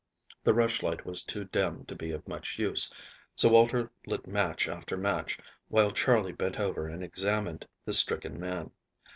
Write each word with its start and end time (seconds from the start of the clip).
The 0.43 0.55
rushlight 0.55 1.05
was 1.05 1.23
too 1.23 1.43
dim 1.45 1.85
to 1.85 1.93
be 1.93 2.09
of 2.09 2.27
much 2.27 2.57
use, 2.57 2.89
so 3.35 3.49
Walter 3.49 3.91
lit 4.07 4.25
match 4.25 4.67
after 4.67 4.97
match, 4.97 5.37
while 5.67 5.91
Charley 5.91 6.31
bent 6.31 6.57
over 6.59 6.87
and 6.87 7.03
examined 7.03 7.67
the 7.85 7.93
stricken 7.93 8.39
man. 8.39 8.71